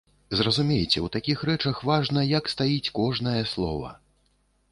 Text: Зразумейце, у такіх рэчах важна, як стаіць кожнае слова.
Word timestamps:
Зразумейце, 0.37 1.01
у 1.07 1.09
такіх 1.15 1.43
рэчах 1.49 1.83
важна, 1.91 2.23
як 2.31 2.49
стаіць 2.55 2.93
кожнае 3.01 3.39
слова. 3.55 3.93